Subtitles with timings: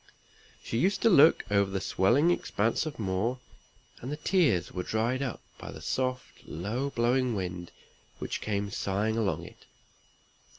[0.63, 3.37] She used to look over the swelling expanse of moor,
[4.01, 7.71] and the tears were dried up by the soft low blowing wind
[8.17, 9.67] which came sighing along it.